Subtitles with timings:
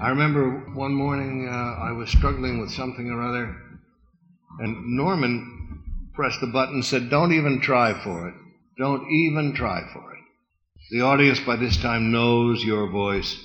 [0.00, 3.56] I remember one morning uh, I was struggling with something or other,
[4.60, 8.34] and Norman pressed the button and said, Don't even try for it.
[8.78, 10.18] Don't even try for it.
[10.90, 13.44] The audience by this time knows your voice.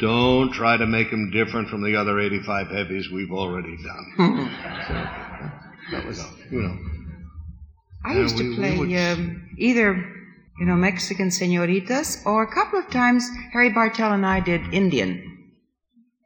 [0.00, 4.12] Don't try to make him different from the other 85 heavies we've already done.
[4.88, 6.78] so, that was, you know.
[8.04, 8.92] I used to play would...
[8.92, 9.94] um, either,
[10.58, 15.33] you know, Mexican senoritas, or a couple of times Harry Bartell and I did Indian.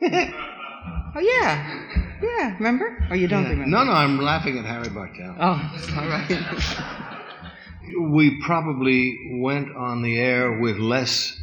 [0.03, 2.55] oh yeah, yeah.
[2.57, 3.07] Remember?
[3.11, 3.51] Or you don't yeah.
[3.51, 3.71] remember?
[3.71, 3.93] No, no.
[3.93, 5.35] I'm laughing at Harry Bartell.
[5.41, 6.29] Oh, all right.
[8.13, 11.37] we probably went on the air with less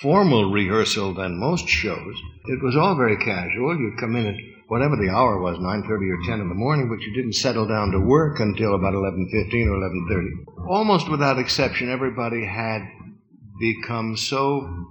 [0.00, 2.14] formal rehearsal than most shows.
[2.44, 3.76] It was all very casual.
[3.76, 4.36] You'd come in at
[4.68, 7.90] whatever the hour was, 9.30 or 10 in the morning, but you didn't settle down
[7.90, 10.68] to work until about 11.15 or 11.30.
[10.68, 12.82] Almost without exception, everybody had
[13.58, 14.86] become so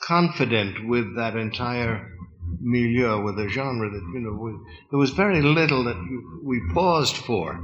[0.00, 2.11] confident with that entire
[2.60, 4.52] milieu, with the genre, that, you know, we,
[4.90, 5.96] there was very little that
[6.42, 7.58] we paused for.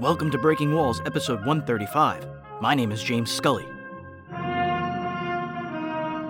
[0.00, 2.26] Welcome to Breaking Walls, episode 135.
[2.60, 3.66] My name is James Scully.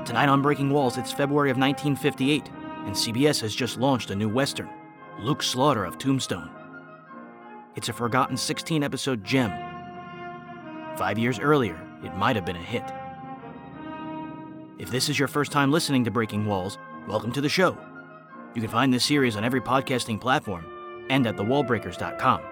[0.04, 2.50] Tonight on Breaking Walls, it's February of 1958,
[2.84, 4.68] and CBS has just launched a new Western,
[5.20, 6.50] Luke Slaughter of Tombstone.
[7.76, 9.71] It's a forgotten 16 episode gem.
[10.96, 12.84] Five years earlier, it might have been a hit.
[14.78, 16.76] If this is your first time listening to Breaking Walls,
[17.08, 17.78] welcome to the show.
[18.54, 20.66] You can find this series on every podcasting platform
[21.08, 22.42] and at thewallbreakers.com.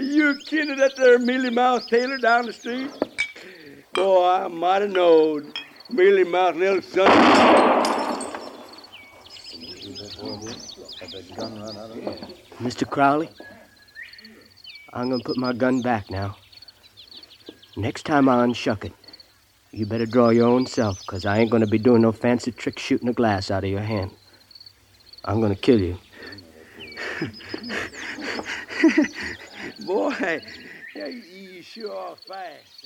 [0.00, 2.90] you kidding that there Mealy Mouse Taylor down the street?
[3.94, 5.52] Boy, I might have known.
[5.90, 7.08] Mealy Mouse little son.
[12.58, 12.88] Mr.
[12.88, 13.30] Crowley,
[14.92, 16.36] I'm gonna put my gun back now.
[17.76, 18.92] Next time I unshuck it,
[19.70, 22.78] you better draw your own self, because I ain't gonna be doing no fancy trick
[22.78, 24.10] shooting a glass out of your hand.
[25.24, 25.96] I'm gonna kill you.
[29.86, 30.42] Boy,
[30.94, 32.84] you sure are fast.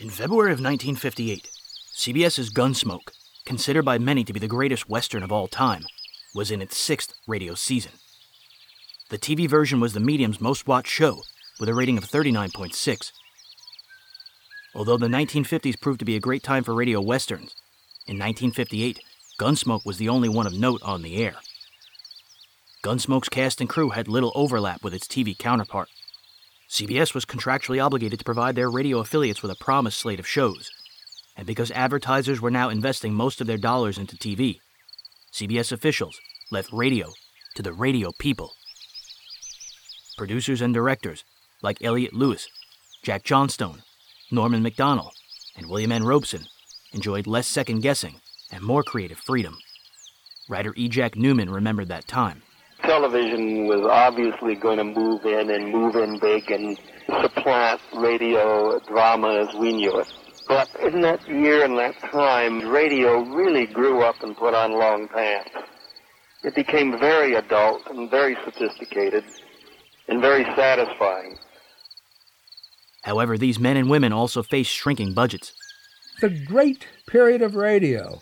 [0.00, 1.50] In February of 1958,
[1.92, 3.10] CBS's Gunsmoke,
[3.44, 5.84] considered by many to be the greatest Western of all time,
[6.34, 7.92] was in its sixth radio season.
[9.10, 11.20] The TV version was the medium's most watched show,
[11.58, 13.12] with a rating of 39.6.
[14.74, 17.54] Although the 1950s proved to be a great time for radio westerns,
[18.06, 19.00] in 1958,
[19.38, 21.34] Gunsmoke was the only one of note on the air.
[22.82, 25.90] Gunsmoke's cast and crew had little overlap with its TV counterpart.
[26.70, 30.70] CBS was contractually obligated to provide their radio affiliates with a promised slate of shows.
[31.36, 34.60] And because advertisers were now investing most of their dollars into TV,
[35.32, 36.20] CBS officials
[36.52, 37.08] left radio
[37.56, 38.52] to the radio people.
[40.16, 41.24] Producers and directors
[41.60, 42.46] like Elliot Lewis,
[43.02, 43.82] Jack Johnstone,
[44.30, 45.10] Norman Macdonnell,
[45.56, 46.04] and William N.
[46.04, 46.44] Robson
[46.92, 48.20] enjoyed less second guessing
[48.52, 49.58] and more creative freedom.
[50.48, 50.88] Writer E.
[50.88, 52.42] Jack Newman remembered that time.
[52.90, 56.76] Television was obviously going to move in and move in big and
[57.22, 60.12] supplant radio drama as we knew it.
[60.48, 65.06] But in that year and that time, radio really grew up and put on long
[65.06, 65.52] pants.
[66.42, 69.22] It became very adult and very sophisticated
[70.08, 71.38] and very satisfying.
[73.02, 75.52] However, these men and women also faced shrinking budgets.
[76.20, 78.20] The great period of radio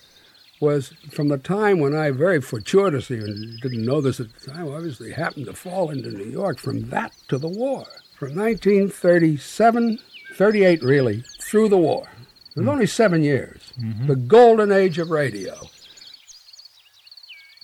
[0.61, 4.69] was from the time when I very fortuitously, and didn't know this at the time,
[4.69, 7.87] obviously happened to fall into New York, from that to the war.
[8.19, 9.99] From 1937,
[10.35, 12.09] 38 really, through the war.
[12.57, 12.71] It was mm.
[12.71, 13.73] only seven years.
[13.81, 14.07] Mm-hmm.
[14.07, 15.55] The golden age of radio.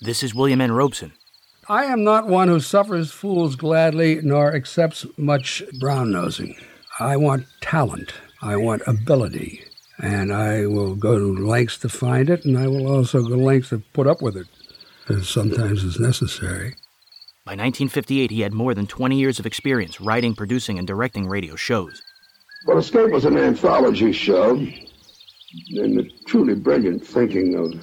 [0.01, 0.71] This is William N.
[0.71, 1.11] Robson.
[1.67, 6.55] I am not one who suffers fools gladly nor accepts much brown nosing.
[6.99, 8.13] I want talent.
[8.41, 9.63] I want ability.
[9.99, 13.69] And I will go to lengths to find it, and I will also go lengths
[13.69, 14.47] to put up with it,
[15.09, 16.75] as sometimes is necessary.
[17.45, 21.55] By 1958, he had more than 20 years of experience writing, producing, and directing radio
[21.55, 22.01] shows.
[22.65, 27.73] Well, Escape was an anthology show, and the truly brilliant thinking of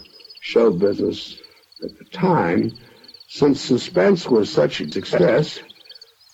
[0.40, 1.40] show business
[1.82, 2.72] at the time.
[3.28, 5.60] Since suspense was such a success,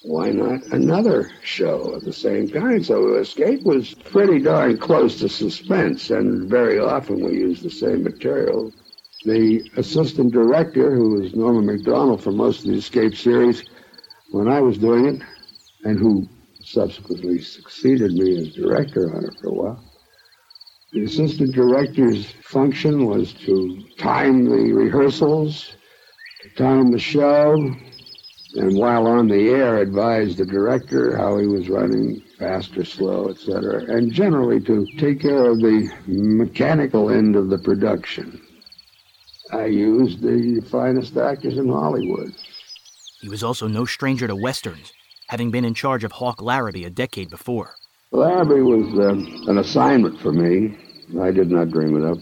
[0.02, 2.84] why not another show of the same kind?
[2.84, 8.04] So Escape was pretty darn close to suspense, and very often we used the same
[8.04, 8.72] material.
[9.24, 13.64] The assistant director, who was Norman Macdonnell for most of the Escape series,
[14.30, 15.22] when I was doing it,
[15.84, 16.28] and who
[16.62, 19.84] subsequently succeeded me as director on it for a while,
[20.92, 25.76] the assistant director's function was to time the rehearsals,
[26.42, 27.74] to time the show,
[28.54, 33.28] and while on the air advised the director how he was running fast or slow,
[33.28, 38.40] etc., and generally to take care of the mechanical end of the production.
[39.52, 42.34] I used the finest actors in Hollywood.
[43.20, 44.92] He was also no stranger to westerns,
[45.28, 47.74] having been in charge of Hawk Larrabee a decade before.
[48.12, 50.76] Larrabee was uh, an assignment for me.
[51.20, 52.18] I did not dream it up.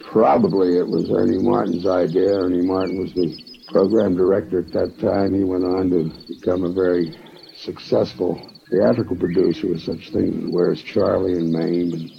[0.00, 2.34] Probably it was Ernie Martin's idea.
[2.34, 5.34] Ernie Martin was the program director at that time.
[5.34, 7.16] He went on to become a very
[7.56, 8.40] successful
[8.70, 11.92] theatrical producer with such things as Where's Charley and Mame.
[11.92, 12.10] And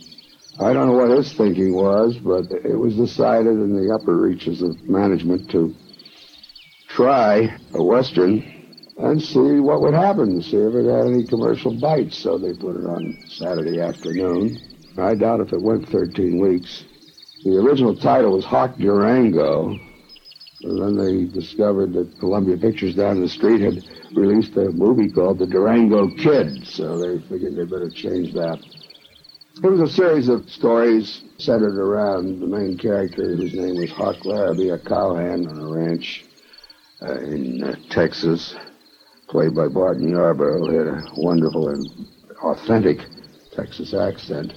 [0.59, 4.61] I don't know what his thinking was, but it was decided in the upper reaches
[4.61, 5.75] of management to
[6.87, 8.53] try a Western
[8.97, 12.17] and see what would happen, see if it had any commercial bites.
[12.17, 14.57] So they put it on Saturday afternoon.
[14.97, 16.83] I doubt if it went 13 weeks.
[17.43, 19.77] The original title was Hawk Durango,
[20.61, 23.83] then they discovered that Columbia Pictures down the street had
[24.15, 28.59] released a movie called The Durango Kid, so they figured they better change that.
[29.63, 34.23] It was a series of stories centered around the main character, whose name was Hawk
[34.25, 36.25] Larrabee, a cowhand on a ranch
[37.01, 38.55] uh, in uh, Texas,
[39.29, 41.87] played by Barton Yarborough, who had a wonderful and
[42.43, 42.99] authentic
[43.51, 44.53] Texas accent.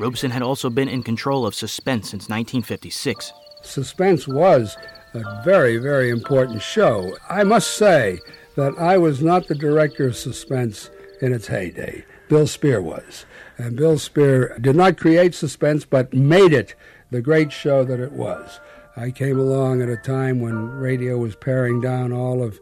[0.00, 3.34] Robson had also been in control of Suspense since 1956.
[3.60, 4.74] Suspense was
[5.12, 7.14] a very, very important show.
[7.28, 8.18] I must say
[8.56, 10.88] that I was not the director of Suspense
[11.20, 12.06] in its heyday.
[12.30, 13.26] Bill Spier was.
[13.58, 16.74] And Bill Spier did not create Suspense, but made it
[17.10, 18.58] the great show that it was.
[18.96, 22.58] I came along at a time when radio was paring down all of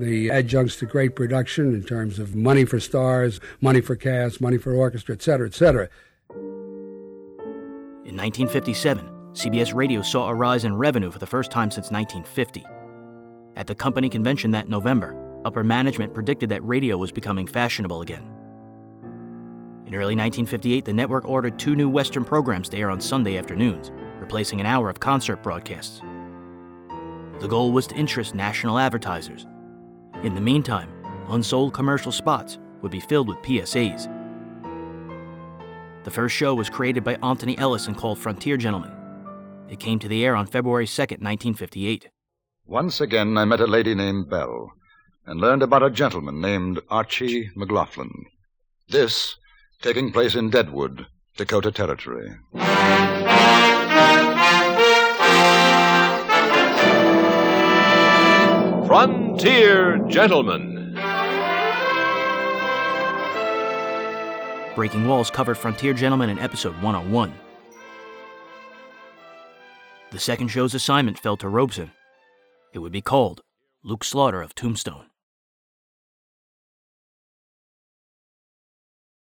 [0.00, 4.58] the adjuncts to great production in terms of money for stars, money for cast, money
[4.58, 5.88] for orchestra, etc., etc.
[8.10, 12.66] In 1957, CBS Radio saw a rise in revenue for the first time since 1950.
[13.54, 18.24] At the company convention that November, upper management predicted that radio was becoming fashionable again.
[19.86, 23.92] In early 1958, the network ordered two new Western programs to air on Sunday afternoons,
[24.18, 26.00] replacing an hour of concert broadcasts.
[27.38, 29.46] The goal was to interest national advertisers.
[30.24, 30.90] In the meantime,
[31.28, 34.08] unsold commercial spots would be filled with PSAs
[36.04, 38.92] the first show was created by Antony Ellis and called Frontier Gentleman.
[39.68, 42.08] It came to the air on February 2nd, 1958.
[42.66, 44.72] Once again, I met a lady named Belle
[45.26, 48.10] and learned about a gentleman named Archie McLaughlin.
[48.88, 49.36] This
[49.82, 52.30] taking place in Deadwood, Dakota Territory.
[58.86, 60.79] Frontier Gentleman.
[64.80, 67.34] Breaking Walls covered Frontier Gentleman in episode 101.
[70.10, 71.90] The second show's assignment fell to Robson.
[72.72, 73.42] It would be called
[73.84, 75.09] Luke Slaughter of Tombstone.